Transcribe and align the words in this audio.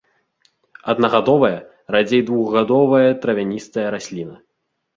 Аднагадовая, 0.93 1.59
радзей 1.97 2.25
двухгадовая 2.31 3.07
травяністая 3.27 3.87
расліна. 3.97 4.35